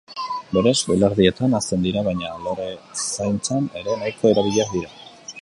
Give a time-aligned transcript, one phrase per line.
[0.57, 4.99] Berez belardietan hazten dira, baina lorezaintzan ere nahiko erabiliak dira.